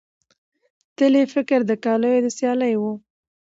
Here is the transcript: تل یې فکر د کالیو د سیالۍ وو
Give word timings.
تل 0.97 1.13
یې 1.19 1.25
فکر 1.33 1.59
د 1.69 1.71
کالیو 1.83 2.23
د 2.25 2.27
سیالۍ 2.37 2.73
وو 2.77 2.93